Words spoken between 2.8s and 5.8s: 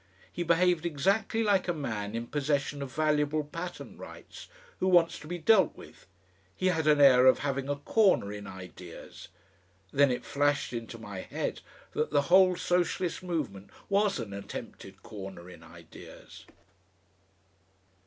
of valuable patent rights, who wants to be dealt